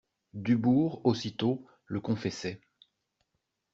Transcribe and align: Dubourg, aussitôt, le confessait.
Dubourg, 0.33 0.99
aussitôt, 1.03 1.63
le 1.85 2.01
confessait. 2.01 2.59